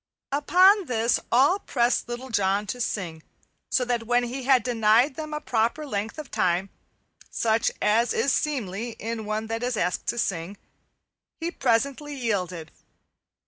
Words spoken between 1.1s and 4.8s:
all pressed Little John to sing, so that when he had